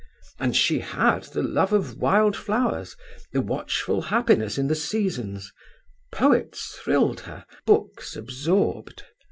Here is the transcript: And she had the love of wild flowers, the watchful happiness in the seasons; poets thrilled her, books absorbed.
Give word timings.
And 0.39 0.55
she 0.57 0.79
had 0.79 1.25
the 1.25 1.43
love 1.43 1.71
of 1.71 1.97
wild 1.99 2.35
flowers, 2.35 2.95
the 3.33 3.39
watchful 3.41 4.01
happiness 4.01 4.57
in 4.57 4.65
the 4.65 4.73
seasons; 4.73 5.53
poets 6.11 6.75
thrilled 6.81 7.19
her, 7.19 7.45
books 7.67 8.15
absorbed. 8.15 9.03